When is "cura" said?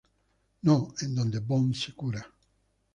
1.93-2.25